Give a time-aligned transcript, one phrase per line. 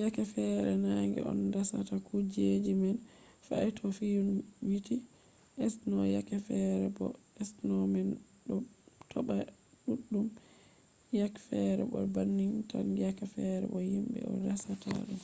[0.00, 2.46] yake fere nange on dasata kuje
[2.80, 2.96] man
[3.46, 4.96] fe’a to fiyouniti
[5.74, 7.06] sno yake fere bo
[7.48, 8.08] sno man
[8.46, 8.56] ɗo
[9.10, 9.36] toɓa
[9.84, 10.26] ɗuɗɗum
[11.18, 15.20] yake fere bo banning tan yake fere bo himɓe on dasata ɗum